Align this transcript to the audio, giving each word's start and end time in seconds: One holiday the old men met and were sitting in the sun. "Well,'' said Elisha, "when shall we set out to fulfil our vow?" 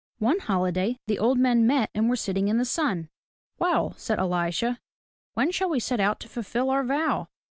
One 0.17 0.39
holiday 0.39 0.97
the 1.05 1.19
old 1.19 1.37
men 1.37 1.67
met 1.67 1.91
and 1.93 2.09
were 2.09 2.15
sitting 2.15 2.47
in 2.47 2.57
the 2.57 2.65
sun. 2.65 3.07
"Well,'' 3.59 3.93
said 3.97 4.17
Elisha, 4.17 4.79
"when 5.35 5.51
shall 5.51 5.69
we 5.69 5.79
set 5.79 5.99
out 5.99 6.19
to 6.21 6.27
fulfil 6.27 6.71
our 6.71 6.83
vow?" 6.83 7.27